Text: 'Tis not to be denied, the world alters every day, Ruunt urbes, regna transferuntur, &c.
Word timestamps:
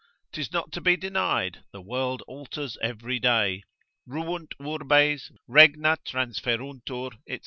'Tis 0.31 0.51
not 0.51 0.71
to 0.71 0.81
be 0.81 0.97
denied, 0.97 1.63
the 1.71 1.79
world 1.79 2.23
alters 2.23 2.75
every 2.81 3.19
day, 3.19 3.61
Ruunt 4.07 4.53
urbes, 4.59 5.31
regna 5.47 5.95
transferuntur, 6.07 7.11
&c. 7.29 7.39